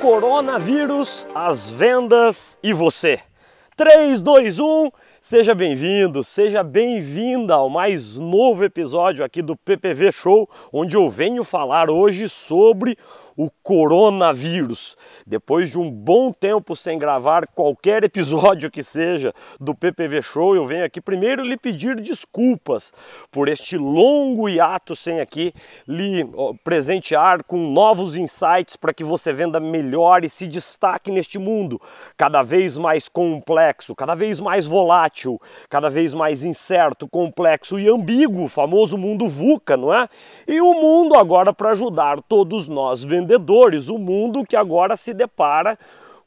[0.00, 3.20] coronavírus, as vendas e você.
[3.76, 4.90] 3, 2, 1,
[5.20, 11.44] seja bem-vindo, seja bem-vinda ao mais novo episódio aqui do PPV Show, onde eu venho
[11.44, 12.96] falar hoje sobre
[13.36, 14.96] o coronavírus.
[15.26, 20.66] Depois de um bom tempo sem gravar qualquer episódio que seja do PPV Show, eu
[20.66, 22.92] venho aqui primeiro lhe pedir desculpas
[23.30, 25.54] por este longo hiato sem aqui
[25.86, 26.24] lhe
[26.62, 31.80] presentear com novos insights para que você venda melhor e se destaque neste mundo
[32.16, 38.44] cada vez mais complexo, cada vez mais volátil, cada vez mais incerto, complexo e ambíguo,
[38.44, 40.08] o famoso mundo VUCA, não é?
[40.46, 45.14] E o mundo agora para ajudar todos nós vendedores vendedores, o mundo que agora se
[45.14, 45.78] depara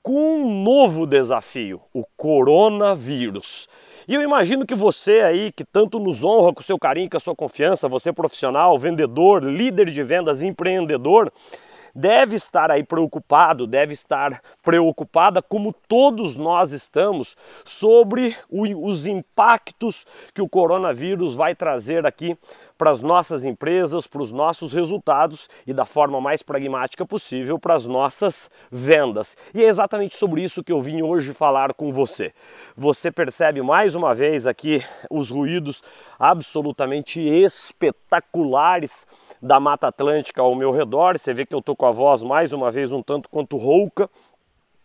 [0.02, 3.68] com um novo desafio, o coronavírus.
[4.08, 7.20] E eu imagino que você aí, que tanto nos honra com seu carinho, com a
[7.20, 11.32] sua confiança, você profissional, vendedor, líder de vendas, empreendedor,
[11.94, 20.42] deve estar aí preocupado, deve estar preocupada, como todos nós estamos, sobre os impactos que
[20.42, 22.38] o coronavírus vai trazer aqui
[22.78, 27.76] para as nossas empresas, para os nossos resultados e da forma mais pragmática possível para
[27.76, 29.36] as nossas vendas.
[29.54, 32.34] E é exatamente sobre isso que eu vim hoje falar com você.
[32.76, 35.82] Você percebe mais uma vez aqui os ruídos
[36.20, 39.06] absolutamente espetaculares
[39.42, 41.18] da Mata Atlântica ao meu redor.
[41.18, 44.10] Você vê que eu tô com a voz mais uma vez um tanto quanto rouca.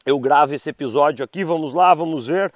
[0.06, 2.52] Eu gravo esse episódio aqui, vamos lá, vamos ver.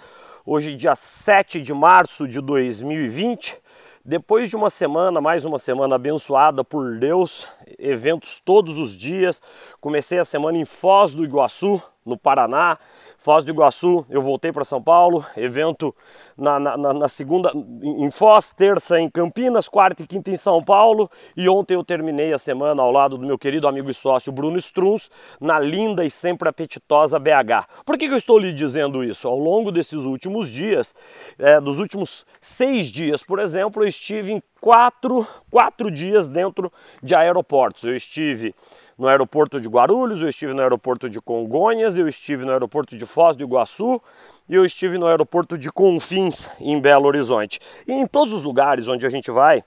[0.46, 3.56] Hoje, dia 7 de março de 2020,
[4.04, 7.48] depois de uma semana, mais uma semana abençoada por Deus,
[7.78, 9.40] eventos todos os dias.
[9.80, 12.78] Comecei a semana em Foz do Iguaçu, no Paraná.
[13.16, 15.94] Foz do Iguaçu, eu voltei para São Paulo, evento
[16.36, 21.10] na, na, na, segunda em Foz, terça em Campinas, quarta e quinta em São Paulo
[21.34, 24.58] e ontem eu terminei a semana ao lado do meu querido amigo e sócio Bruno
[24.58, 27.66] Struns na linda e sempre apetitosa BH.
[27.86, 29.26] Por que, que eu estou lhe dizendo isso?
[29.26, 30.94] Ao longo desses últimos dias,
[31.38, 37.14] é, dos últimos seis dias, por exemplo, eu estive em quatro, quatro dias dentro de
[37.14, 37.84] aeroportos.
[37.84, 38.54] Eu estive
[38.96, 43.04] no aeroporto de Guarulhos, eu estive no aeroporto de Congonhas, eu estive no aeroporto de
[43.04, 44.00] Foz do Iguaçu
[44.48, 47.60] e eu estive no aeroporto de Confins, em Belo Horizonte.
[47.86, 49.62] E em todos os lugares onde a gente vai,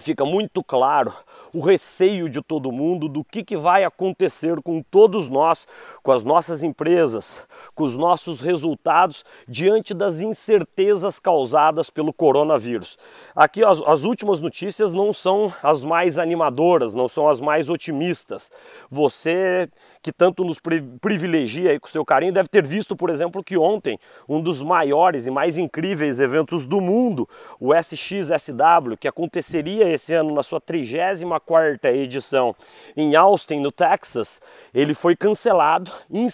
[0.00, 1.14] fica muito claro
[1.54, 5.64] o receio de todo mundo do que, que vai acontecer com todos nós,
[6.08, 7.42] com as nossas empresas,
[7.74, 12.96] com os nossos resultados diante das incertezas causadas pelo coronavírus.
[13.36, 18.50] Aqui as, as últimas notícias não são as mais animadoras, não são as mais otimistas.
[18.90, 19.68] Você
[20.02, 20.58] que tanto nos
[21.00, 23.98] privilegia aí com seu carinho deve ter visto, por exemplo, que ontem
[24.28, 27.28] um dos maiores e mais incríveis eventos do mundo,
[27.60, 32.54] o SXSW, que aconteceria esse ano na sua 34ª edição
[32.96, 34.40] em Austin, no Texas,
[34.72, 36.28] ele foi cancelado em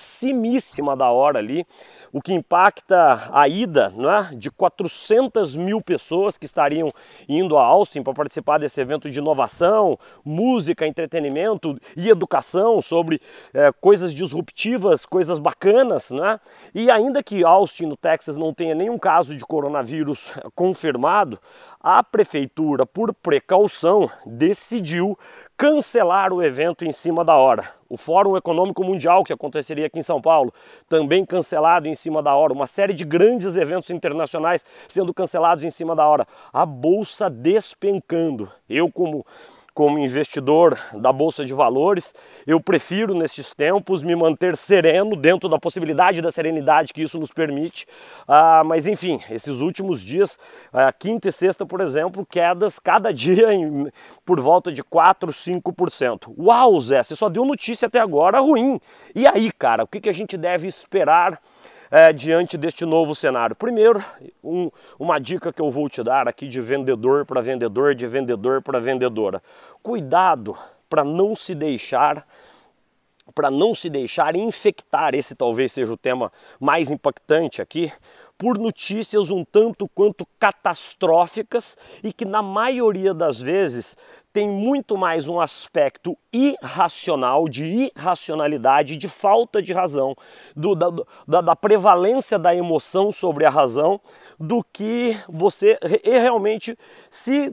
[0.96, 1.66] da hora ali,
[2.12, 6.92] o que impacta a ida né, de 400 mil pessoas que estariam
[7.28, 13.20] indo a Austin para participar desse evento de inovação, música, entretenimento e educação sobre
[13.52, 16.38] é, coisas disruptivas, coisas bacanas, né?
[16.74, 21.38] E ainda que Austin, no Texas, não tenha nenhum caso de coronavírus confirmado,
[21.80, 25.18] a prefeitura, por precaução, decidiu
[25.56, 27.70] cancelar o evento em cima da hora.
[27.88, 30.52] O Fórum Econômico Mundial, que aconteceria aqui em São Paulo,
[30.88, 32.52] também cancelado em cima da hora.
[32.52, 36.26] Uma série de grandes eventos internacionais sendo cancelados em cima da hora.
[36.52, 38.50] A bolsa despencando.
[38.68, 39.24] Eu, como
[39.74, 42.14] como investidor da bolsa de valores,
[42.46, 47.32] eu prefiro nestes tempos me manter sereno dentro da possibilidade da serenidade que isso nos
[47.32, 47.84] permite.
[48.28, 50.38] Ah, mas enfim, esses últimos dias,
[50.72, 53.90] ah, quinta e sexta, por exemplo, quedas cada dia em,
[54.24, 56.32] por volta de 4, 5%.
[56.38, 58.80] Uau, Zé, você só deu notícia até agora ruim.
[59.12, 61.40] E aí, cara, o que, que a gente deve esperar?
[61.94, 63.54] É, diante deste novo cenário?
[63.54, 64.04] Primeiro,
[64.42, 64.68] um,
[64.98, 68.80] uma dica que eu vou te dar aqui de vendedor para vendedor, de vendedor para
[68.80, 69.40] vendedora.
[69.80, 70.58] Cuidado
[70.90, 72.26] para não se deixar
[73.32, 76.30] para não se deixar infectar, esse talvez seja o tema
[76.60, 77.90] mais impactante aqui,
[78.36, 83.96] por notícias um tanto quanto catastróficas e que na maioria das vezes
[84.34, 90.16] tem muito mais um aspecto irracional, de irracionalidade, de falta de razão,
[90.56, 90.90] do, da,
[91.26, 94.00] da, da, prevalência da emoção sobre a razão,
[94.36, 96.76] do que você realmente
[97.08, 97.52] se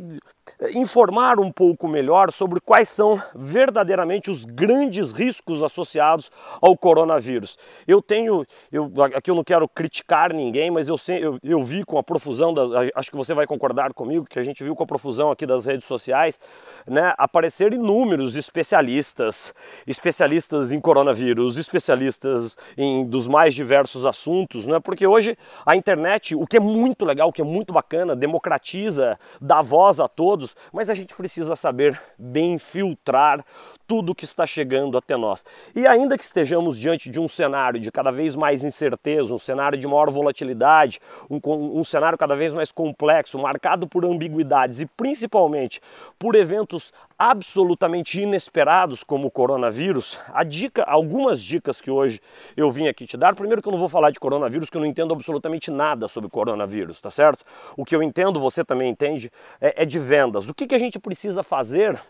[0.74, 6.32] informar um pouco melhor sobre quais são verdadeiramente os grandes riscos associados
[6.62, 7.58] ao coronavírus.
[7.88, 11.98] Eu tenho, eu, aqui eu não quero criticar ninguém, mas eu, eu, eu vi com
[11.98, 14.88] a profusão, das, acho que você vai concordar comigo, que a gente viu com a
[14.88, 16.40] profusão aqui das redes sociais,
[16.88, 19.54] né, aparecer inúmeros especialistas,
[19.86, 26.48] especialistas em coronavírus, especialistas em dos mais diversos assuntos, né, porque hoje a internet, o
[26.48, 30.41] que é muito legal, o que é muito bacana, democratiza, dá voz a todos,
[30.72, 33.44] mas a gente precisa saber bem filtrar
[33.88, 35.46] tudo que está chegando até nós.
[35.76, 39.78] E ainda que estejamos diante de um cenário de cada vez mais incerteza, um cenário
[39.78, 41.40] de maior volatilidade, um,
[41.80, 45.82] um cenário cada vez mais complexo, marcado por ambiguidades e principalmente
[46.18, 52.20] por eventos absolutamente inesperados como o coronavírus, a dica, algumas dicas que hoje
[52.58, 53.36] eu vim aqui te dar.
[53.36, 56.32] Primeiro que eu não vou falar de coronavírus, que eu não entendo absolutamente nada sobre
[56.32, 57.46] coronavírus, tá certo?
[57.78, 59.32] O que eu entendo, você também entende,
[59.62, 60.50] é, é de vendas.
[60.50, 62.02] O que, que a gente precisa fazer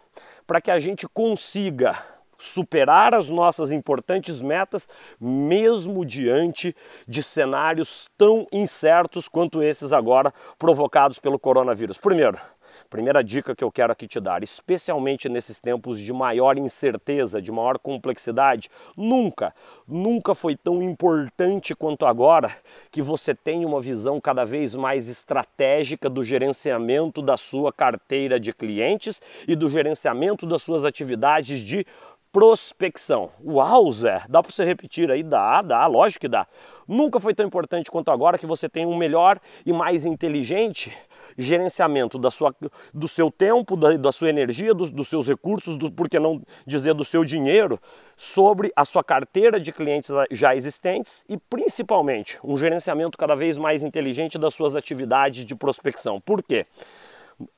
[0.47, 2.01] para que a gente consiga
[2.37, 4.87] superar as nossas importantes metas,
[5.19, 6.73] mesmo diante
[7.05, 11.97] de cenários tão incertos quanto esses agora provocados pelo coronavírus.
[11.97, 12.39] Primeiro,
[12.89, 17.51] Primeira dica que eu quero aqui te dar, especialmente nesses tempos de maior incerteza, de
[17.51, 19.53] maior complexidade, nunca,
[19.87, 22.51] nunca foi tão importante quanto agora
[22.91, 28.53] que você tenha uma visão cada vez mais estratégica do gerenciamento da sua carteira de
[28.53, 31.85] clientes e do gerenciamento das suas atividades de
[32.31, 33.29] prospecção.
[33.43, 35.21] Uau, Zé, dá para você repetir aí?
[35.21, 36.47] Dá, dá, lógico que dá.
[36.87, 40.91] Nunca foi tão importante quanto agora que você tenha um melhor e mais inteligente
[41.37, 42.53] gerenciamento da sua,
[42.93, 46.41] do seu tempo, da, da sua energia, do, dos seus recursos, do, por que não
[46.65, 47.79] dizer do seu dinheiro,
[48.15, 53.83] sobre a sua carteira de clientes já existentes e principalmente um gerenciamento cada vez mais
[53.83, 56.19] inteligente das suas atividades de prospecção.
[56.21, 56.65] Por quê?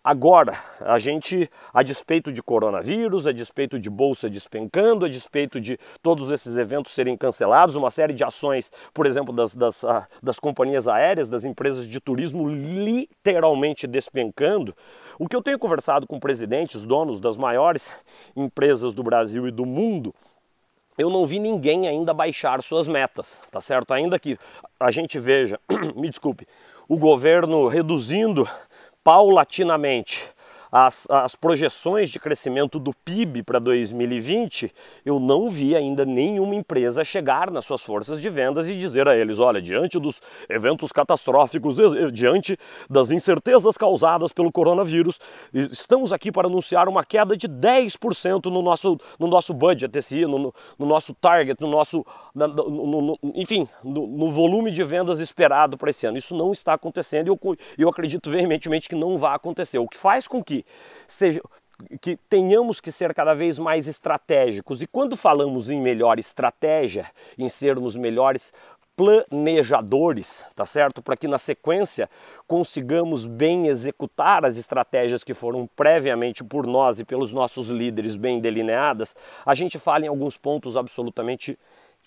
[0.03, 5.79] Agora, a gente, a despeito de coronavírus, a despeito de bolsa despencando, a despeito de
[6.01, 10.39] todos esses eventos serem cancelados, uma série de ações, por exemplo, das, das, ah, das
[10.39, 14.75] companhias aéreas, das empresas de turismo literalmente despencando,
[15.17, 17.91] o que eu tenho conversado com presidentes, donos das maiores
[18.35, 20.13] empresas do Brasil e do mundo,
[20.97, 23.93] eu não vi ninguém ainda baixar suas metas, tá certo?
[23.93, 24.37] Ainda que
[24.79, 25.59] a gente veja,
[25.95, 26.47] me desculpe,
[26.87, 28.47] o governo reduzindo
[29.03, 30.33] paulatinamente
[30.73, 34.73] as, as projeções de crescimento do PIB para 2020,
[35.05, 39.15] eu não vi ainda nenhuma empresa chegar nas suas forças de vendas e dizer a
[39.15, 41.77] eles: olha, diante dos eventos catastróficos,
[42.11, 42.57] diante
[42.89, 45.19] das incertezas causadas pelo coronavírus,
[45.53, 50.51] estamos aqui para anunciar uma queda de 10% no nosso, no nosso budget, esse, no,
[50.79, 52.03] no nosso target, no nosso,
[52.33, 56.17] no, no, enfim, no, volume de vendas esperado para esse ano.
[56.17, 59.77] Isso não está acontecendo e eu, eu acredito veementemente que não vai acontecer.
[59.77, 60.62] O que faz com que
[61.07, 61.41] seja
[62.01, 64.81] que tenhamos que ser cada vez mais estratégicos.
[64.81, 68.53] E quando falamos em melhor estratégia, em sermos melhores
[68.95, 71.01] planejadores, tá certo?
[71.01, 72.09] Para que na sequência
[72.47, 78.39] consigamos bem executar as estratégias que foram previamente por nós e pelos nossos líderes bem
[78.39, 81.57] delineadas, a gente fala em alguns pontos absolutamente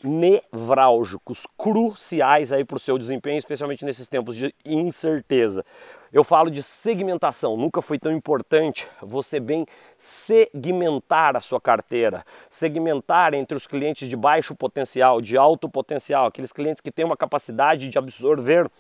[0.03, 5.65] nevrálgicos, cruciais aí para o seu desempenho, especialmente nesses tempos de incerteza.
[6.13, 9.67] Eu falo de segmentação, nunca foi tão importante você bem
[9.99, 16.53] segmentar a sua carteira, segmentar entre os clientes de baixo potencial, de alto potencial, aqueles
[16.53, 18.71] clientes que têm uma capacidade de absorver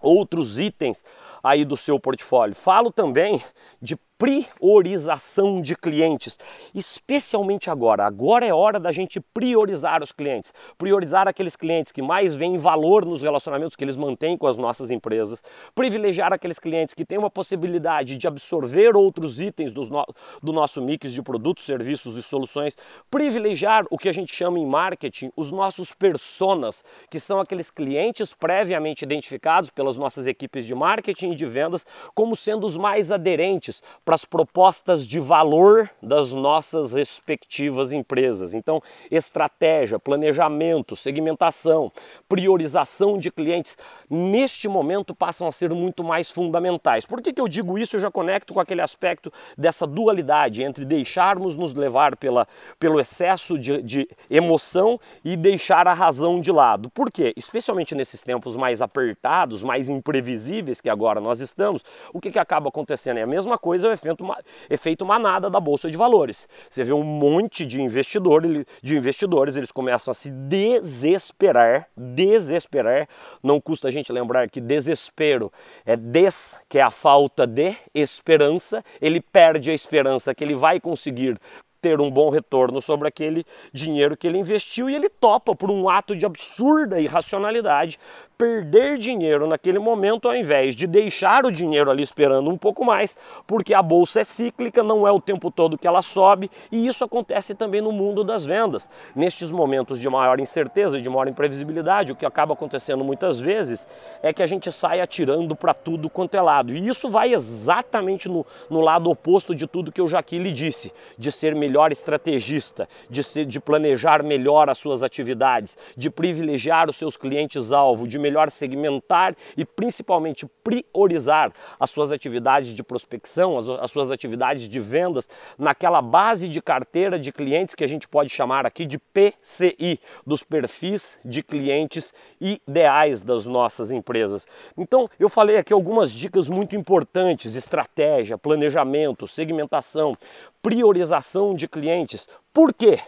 [0.00, 1.04] outros itens
[1.42, 2.54] aí do seu portfólio.
[2.54, 3.42] Falo também
[3.82, 6.38] de priorização de clientes,
[6.74, 8.06] especialmente agora.
[8.06, 13.04] Agora é hora da gente priorizar os clientes, priorizar aqueles clientes que mais veem valor
[13.04, 15.42] nos relacionamentos que eles mantêm com as nossas empresas,
[15.74, 20.06] privilegiar aqueles clientes que têm uma possibilidade de absorver outros itens do, no,
[20.42, 22.78] do nosso mix de produtos, serviços e soluções,
[23.10, 28.32] privilegiar o que a gente chama em marketing os nossos personas, que são aqueles clientes
[28.32, 33.82] previamente identificados pelas nossas equipes de marketing e de vendas como sendo os mais aderentes
[34.14, 38.54] para as propostas de valor das nossas respectivas empresas.
[38.54, 38.80] Então,
[39.10, 41.90] estratégia, planejamento, segmentação,
[42.28, 43.76] priorização de clientes,
[44.08, 47.04] neste momento passam a ser muito mais fundamentais.
[47.04, 47.96] Por que, que eu digo isso?
[47.96, 52.46] Eu já conecto com aquele aspecto dessa dualidade entre deixarmos nos levar pela,
[52.78, 56.88] pelo excesso de, de emoção e deixar a razão de lado.
[56.90, 57.32] Por quê?
[57.36, 62.68] Especialmente nesses tempos mais apertados, mais imprevisíveis que agora nós estamos, o que, que acaba
[62.68, 63.18] acontecendo?
[63.18, 64.24] É a mesma coisa efeito,
[64.68, 66.48] efeito manada da bolsa de valores.
[66.68, 68.42] Você vê um monte de investidor,
[68.82, 73.08] de investidores, eles começam a se desesperar, desesperar.
[73.42, 75.52] Não custa a gente lembrar que desespero
[75.86, 78.84] é des, que é a falta de esperança.
[79.00, 81.38] Ele perde a esperança que ele vai conseguir
[81.84, 85.86] ter um bom retorno sobre aquele dinheiro que ele investiu e ele topa por um
[85.86, 87.98] ato de absurda irracionalidade
[88.36, 93.16] perder dinheiro naquele momento ao invés de deixar o dinheiro ali esperando um pouco mais,
[93.46, 97.04] porque a bolsa é cíclica, não é o tempo todo que ela sobe e isso
[97.04, 98.88] acontece também no mundo das vendas.
[99.14, 103.86] Nestes momentos de maior incerteza, de maior imprevisibilidade, o que acaba acontecendo muitas vezes
[104.22, 106.74] é que a gente sai atirando para tudo quanto é lado.
[106.74, 110.50] E isso vai exatamente no, no lado oposto de tudo que eu já aqui lhe
[110.50, 116.88] disse, de ser melhor estrategista, de, ser, de planejar melhor as suas atividades, de privilegiar
[116.88, 123.68] os seus clientes-alvo, de melhor segmentar e principalmente priorizar as suas atividades de prospecção, as,
[123.68, 125.28] as suas atividades de vendas
[125.58, 130.42] naquela base de carteira de clientes que a gente pode chamar aqui de PCI, dos
[130.42, 134.46] perfis de clientes ideais das nossas empresas.
[134.78, 140.16] Então, eu falei aqui algumas dicas muito importantes: estratégia, planejamento, segmentação,
[140.62, 142.26] priorização de clientes.
[142.52, 143.00] Por quê?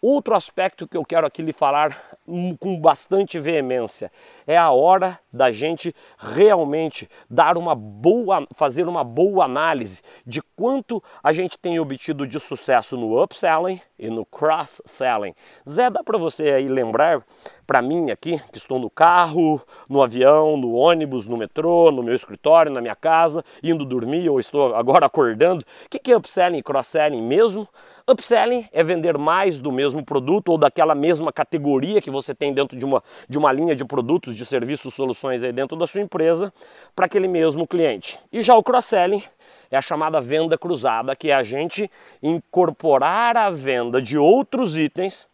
[0.00, 2.16] Outro aspecto que eu quero aqui lhe falar
[2.60, 4.12] com bastante veemência
[4.46, 11.00] é a hora da gente realmente dar uma boa, fazer uma boa análise de quanto
[11.22, 15.32] a gente tem obtido de sucesso no upselling e no cross-selling.
[15.68, 17.22] Zé, dá para você aí lembrar
[17.64, 22.14] para mim aqui, que estou no carro, no avião, no ônibus, no metrô, no meu
[22.14, 26.62] escritório, na minha casa, indo dormir ou estou agora acordando, o que é upselling e
[26.62, 27.68] cross-selling mesmo?
[28.10, 32.76] Upselling é vender mais do mesmo produto ou daquela mesma categoria que você tem dentro
[32.76, 36.52] de uma, de uma linha de produtos, de serviços, soluções aí dentro da sua empresa
[36.96, 38.18] para aquele mesmo cliente.
[38.32, 39.22] E já o cross-selling
[39.70, 41.90] é a chamada venda cruzada, que é a gente
[42.22, 45.26] incorporar a venda de outros itens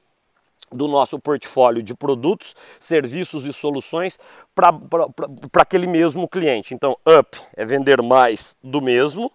[0.73, 4.19] do nosso portfólio de produtos, serviços e soluções
[4.55, 6.75] para aquele mesmo cliente.
[6.75, 9.31] Então, up é vender mais do mesmo,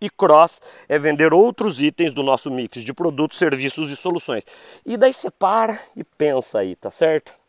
[0.00, 4.46] e cross é vender outros itens do nosso mix de produtos, serviços e soluções.
[4.86, 7.39] E daí você para e pensa aí, tá certo?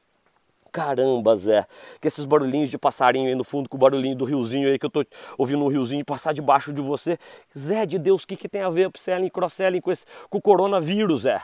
[0.72, 1.66] Caramba, Zé,
[2.00, 4.86] que esses barulhinhos de passarinho aí no fundo, com o barulhinho do riozinho aí que
[4.86, 5.04] eu tô
[5.38, 7.20] ouvindo um riozinho passar debaixo de você.
[7.58, 10.38] Zé de Deus, o que, que tem a ver upselling e cross-selling com, esse, com
[10.38, 11.42] o coronavírus, Zé?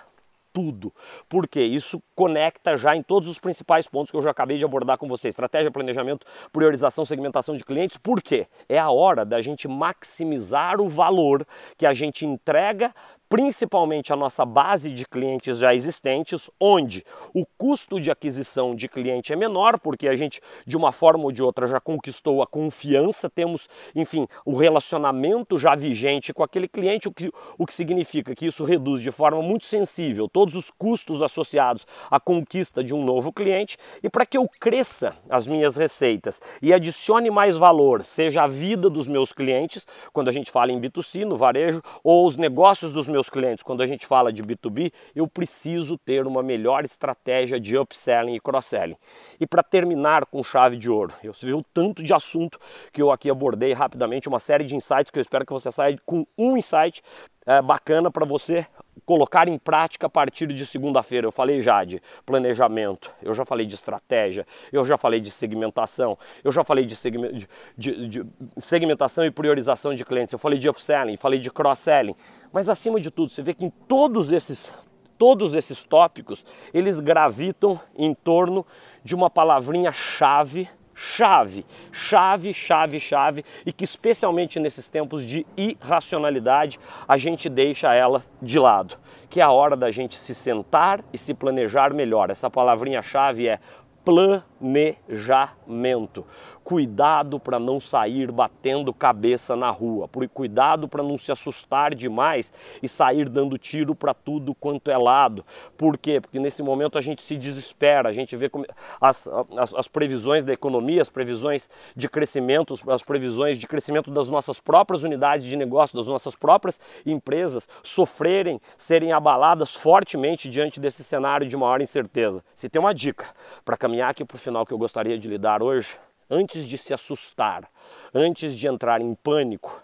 [0.58, 0.92] tudo.
[1.30, 4.98] Porque isso conecta já em todos os principais pontos que eu já acabei de abordar
[4.98, 7.98] com você: estratégia, planejamento, priorização, segmentação de clientes.
[7.98, 8.48] Por quê?
[8.68, 11.46] É a hora da gente maximizar o valor
[11.78, 12.92] que a gente entrega
[13.30, 19.34] principalmente a nossa base de clientes já existentes, onde o custo de aquisição de cliente
[19.34, 23.30] é menor, porque a gente, de uma forma ou de outra, já conquistou a confiança,
[23.30, 28.46] temos, enfim, o relacionamento já vigente com aquele cliente, o que, o que significa que
[28.46, 33.34] isso reduz de forma muito sensível todos os custos associados à conquista de um novo
[33.34, 38.48] cliente, e para que eu cresça as minhas receitas e adicione mais valor, seja a
[38.48, 42.94] vida dos meus clientes, quando a gente fala em B2C, no varejo, ou os negócios
[42.94, 46.86] dos meus meus clientes, quando a gente fala de B2B, eu preciso ter uma melhor
[46.86, 48.96] estratégia de upselling e cross-selling.
[49.40, 52.60] E para terminar com chave de ouro, eu vi o tanto de assunto
[52.94, 55.98] que eu aqui abordei rapidamente, uma série de insights que eu espero que você saia
[56.06, 57.02] com um insight
[57.48, 58.68] é, bacana para você
[59.04, 61.26] colocar em prática a partir de segunda-feira.
[61.26, 66.18] Eu falei já de planejamento, eu já falei de estratégia, eu já falei de segmentação,
[66.44, 67.48] eu já falei de, de,
[67.78, 68.26] de, de
[68.58, 72.16] segmentação e priorização de clientes, eu falei de upselling, falei de cross-selling.
[72.52, 74.72] Mas acima de tudo, você vê que em todos esses
[75.18, 78.64] todos esses tópicos, eles gravitam em torno
[79.04, 86.80] de uma palavrinha chave chave, chave, chave, chave, e que especialmente nesses tempos de irracionalidade
[87.08, 88.98] a gente deixa ela de lado,
[89.30, 92.32] que é a hora da gente se sentar e se planejar melhor.
[92.32, 93.60] Essa palavrinha chave é
[94.04, 96.26] planejamento.
[96.68, 102.52] Cuidado para não sair batendo cabeça na rua, cuidado para não se assustar demais
[102.84, 105.46] e sair dando tiro para tudo quanto é lado.
[105.78, 106.20] Por quê?
[106.20, 108.52] Porque nesse momento a gente se desespera, a gente vê
[109.00, 114.28] as, as, as previsões da economia, as previsões de crescimento, as previsões de crescimento das
[114.28, 121.02] nossas próprias unidades de negócio, das nossas próprias empresas sofrerem, serem abaladas fortemente diante desse
[121.02, 122.44] cenário de maior incerteza.
[122.54, 123.26] Se tem uma dica
[123.64, 125.98] para caminhar aqui para o final que eu gostaria de lhe dar hoje,
[126.30, 127.68] antes de se assustar,
[128.14, 129.82] antes de entrar em pânico,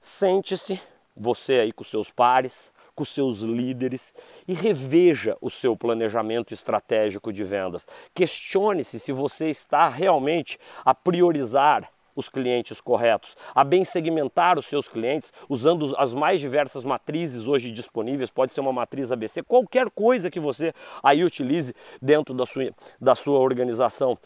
[0.00, 0.80] sente-se,
[1.16, 4.14] você aí com seus pares, com seus líderes
[4.46, 7.86] e reveja o seu planejamento estratégico de vendas.
[8.14, 14.88] Questione-se se você está realmente a priorizar os clientes corretos, a bem segmentar os seus
[14.88, 20.30] clientes usando as mais diversas matrizes hoje disponíveis, pode ser uma matriz ABC, qualquer coisa
[20.30, 20.72] que você
[21.02, 24.16] aí utilize dentro da sua, da sua organização.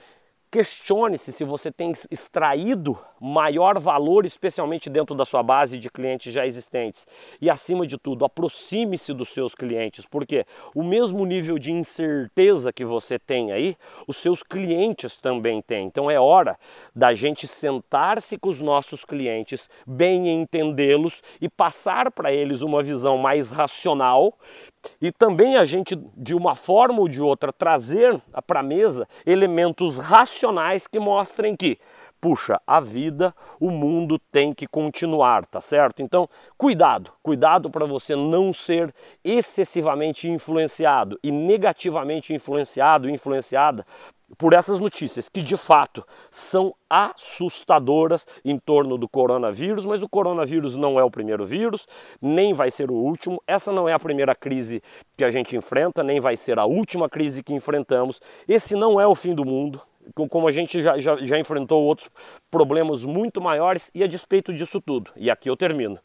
[0.51, 6.47] Questione-se se você tem extraído maior valor, especialmente dentro da sua base de clientes já
[6.47, 7.07] existentes.
[7.39, 12.83] E acima de tudo, aproxime-se dos seus clientes, porque o mesmo nível de incerteza que
[12.83, 13.77] você tem aí,
[14.07, 15.85] os seus clientes também têm.
[15.85, 16.59] Então é hora
[16.97, 23.19] da gente sentar-se com os nossos clientes, bem entendê-los e passar para eles uma visão
[23.19, 24.33] mais racional
[25.03, 29.99] e também a gente, de uma forma ou de outra, trazer para a mesa elementos
[29.99, 30.38] racionais
[30.91, 31.79] que mostrem que,
[32.21, 36.03] puxa, a vida, o mundo tem que continuar, tá certo?
[36.03, 43.85] Então, cuidado, cuidado para você não ser excessivamente influenciado e negativamente influenciado, influenciada
[44.37, 50.77] por essas notícias que de fato são assustadoras em torno do coronavírus, mas o coronavírus
[50.77, 51.87] não é o primeiro vírus,
[52.21, 53.43] nem vai ser o último.
[53.47, 54.83] Essa não é a primeira crise
[55.17, 58.21] que a gente enfrenta, nem vai ser a última crise que enfrentamos.
[58.47, 59.81] Esse não é o fim do mundo.
[60.15, 62.09] Como a gente já, já, já enfrentou outros
[62.51, 65.99] problemas muito maiores, e a despeito disso tudo, e aqui eu termino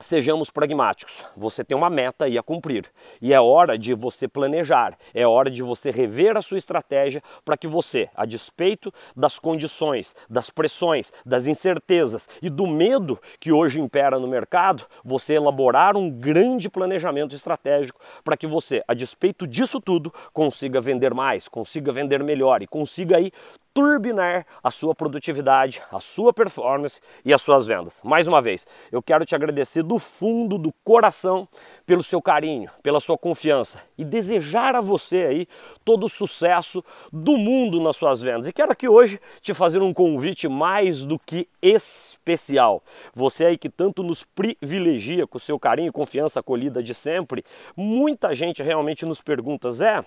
[0.00, 1.24] Sejamos pragmáticos.
[1.36, 2.86] Você tem uma meta aí a cumprir
[3.20, 7.56] e é hora de você planejar, é hora de você rever a sua estratégia para
[7.56, 13.80] que você, a despeito das condições, das pressões, das incertezas e do medo que hoje
[13.80, 19.80] impera no mercado, você elaborar um grande planejamento estratégico para que você, a despeito disso
[19.80, 23.32] tudo, consiga vender mais, consiga vender melhor e consiga aí
[23.72, 28.00] turbinar a sua produtividade, a sua performance e as suas vendas.
[28.02, 31.46] Mais uma vez, eu quero te agradecer do fundo do coração
[31.86, 35.48] pelo seu carinho, pela sua confiança e desejar a você aí
[35.84, 38.46] todo o sucesso do mundo nas suas vendas.
[38.46, 42.82] E quero aqui hoje te fazer um convite mais do que especial.
[43.14, 47.44] Você aí que tanto nos privilegia com o seu carinho e confiança acolhida de sempre,
[47.76, 50.04] muita gente realmente nos pergunta, Zé,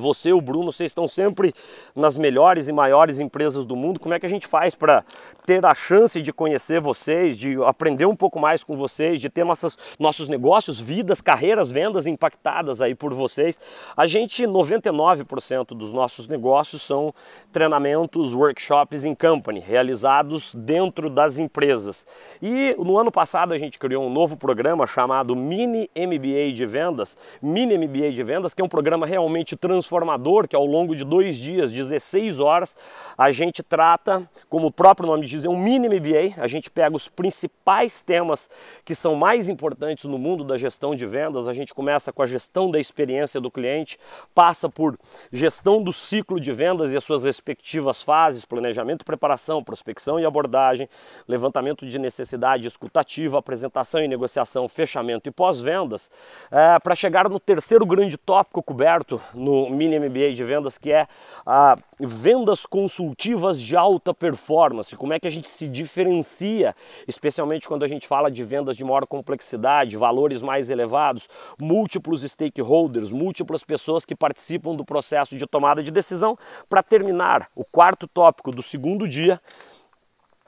[0.00, 1.52] você o Bruno, vocês estão sempre
[1.94, 4.00] nas melhores e maiores empresas do mundo.
[4.00, 5.04] Como é que a gente faz para
[5.44, 9.44] ter a chance de conhecer vocês, de aprender um pouco mais com vocês, de ter
[9.44, 13.58] nossas, nossos negócios, vidas, carreiras, vendas impactadas aí por vocês?
[13.96, 17.14] A gente, 99% dos nossos negócios são
[17.52, 22.06] treinamentos, workshops em company, realizados dentro das empresas.
[22.42, 27.16] E no ano passado a gente criou um novo programa chamado Mini MBA de Vendas,
[27.40, 31.04] Mini MBA de Vendas, que é um programa realmente transformador transformador, que ao longo de
[31.04, 32.76] dois dias, 16 horas,
[33.16, 36.40] a gente trata, como o próprio nome diz, é um mini MBA.
[36.40, 38.50] A gente pega os principais temas
[38.84, 41.48] que são mais importantes no mundo da gestão de vendas.
[41.48, 43.98] A gente começa com a gestão da experiência do cliente,
[44.34, 44.98] passa por
[45.32, 50.88] gestão do ciclo de vendas e as suas respectivas fases, planejamento, preparação, prospecção e abordagem,
[51.26, 56.10] levantamento de necessidade escutativa, apresentação e negociação, fechamento e pós-vendas,
[56.50, 61.06] é, para chegar no terceiro grande tópico coberto no Mini MBA de vendas, que é
[61.46, 64.96] a vendas consultivas de alta performance.
[64.96, 66.74] Como é que a gente se diferencia,
[67.06, 73.10] especialmente quando a gente fala de vendas de maior complexidade, valores mais elevados, múltiplos stakeholders,
[73.10, 76.36] múltiplas pessoas que participam do processo de tomada de decisão.
[76.68, 79.40] Para terminar, o quarto tópico do segundo dia,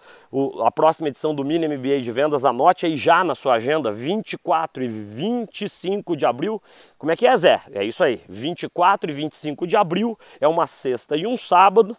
[0.64, 4.82] a próxima edição do Mini MBA de Vendas, anote aí já na sua agenda, 24
[4.82, 6.60] e 25 de abril.
[6.98, 7.62] Como é que é, Zé?
[7.72, 11.96] É isso aí, 24 e 25 de abril é uma sexta e um sábado.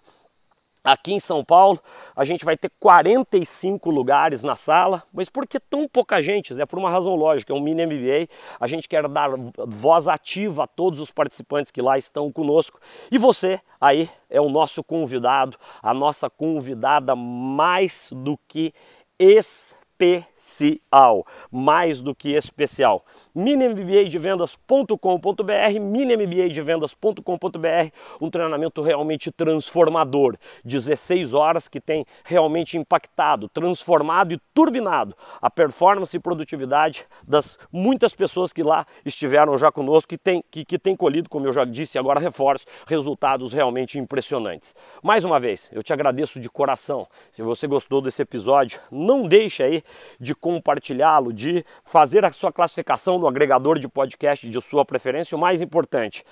[0.84, 1.80] Aqui em São Paulo,
[2.16, 6.62] a gente vai ter 45 lugares na sala, mas por que tão pouca gente?
[6.62, 8.30] É por uma razão lógica, é um mini MBA.
[8.60, 9.32] A gente quer dar
[9.66, 12.80] voz ativa a todos os participantes que lá estão conosco.
[13.10, 18.72] E você aí é o nosso convidado, a nossa convidada mais do que
[19.20, 23.04] SP especial, mais do que especial
[23.36, 35.14] minimbadevendas.com.br, minimbadevendas.com.br, um treinamento realmente transformador, 16 horas que tem realmente impactado, transformado e turbinado
[35.42, 40.64] a performance e produtividade das muitas pessoas que lá estiveram já conosco e tem, que,
[40.64, 44.74] que tem colhido, como eu já disse, agora reforço, resultados realmente impressionantes.
[45.04, 47.06] Mais uma vez, eu te agradeço de coração.
[47.32, 49.84] Se você gostou desse episódio, não deixe aí
[50.20, 55.36] de compartilhá-lo, de fazer a sua classificação no agregador de podcast de sua preferência.
[55.36, 56.24] O mais importante,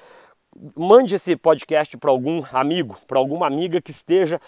[0.76, 4.40] mande esse podcast para algum amigo, para alguma amiga que esteja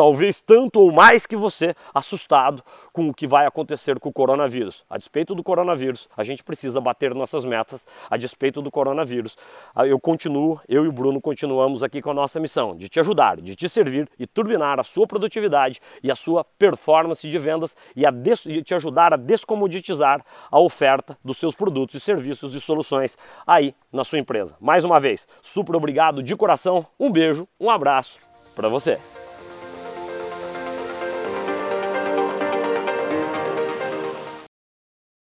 [0.00, 4.82] talvez tanto ou mais que você, assustado com o que vai acontecer com o coronavírus.
[4.88, 9.36] A despeito do coronavírus, a gente precisa bater nossas metas a despeito do coronavírus.
[9.76, 12.98] Ah, eu continuo, eu e o Bruno continuamos aqui com a nossa missão de te
[12.98, 17.76] ajudar, de te servir e turbinar a sua produtividade e a sua performance de vendas
[17.94, 22.60] e a de te ajudar a descomoditizar a oferta dos seus produtos e serviços e
[22.60, 24.56] soluções aí na sua empresa.
[24.62, 28.18] Mais uma vez, super obrigado de coração, um beijo, um abraço
[28.54, 28.98] para você.